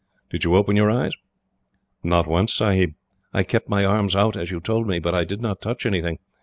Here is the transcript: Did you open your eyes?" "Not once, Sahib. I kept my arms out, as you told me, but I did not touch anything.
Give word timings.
Did 0.31 0.43
you 0.43 0.55
open 0.55 0.75
your 0.75 0.89
eyes?" 0.89 1.11
"Not 2.03 2.25
once, 2.25 2.51
Sahib. 2.55 2.95
I 3.33 3.43
kept 3.43 3.69
my 3.69 3.85
arms 3.85 4.15
out, 4.15 4.35
as 4.35 4.49
you 4.49 4.59
told 4.59 4.87
me, 4.87 4.97
but 4.97 5.13
I 5.13 5.25
did 5.25 5.41
not 5.41 5.61
touch 5.61 5.85
anything. 5.85 6.17